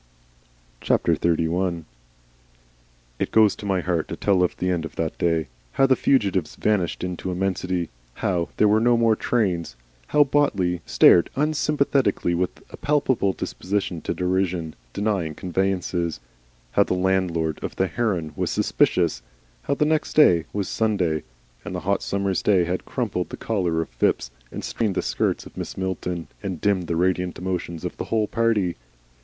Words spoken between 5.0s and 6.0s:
day, how the